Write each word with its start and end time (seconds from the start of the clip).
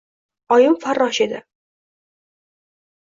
Oyim 0.55 0.77
farrosh 0.85 1.21
edi. 1.27 1.43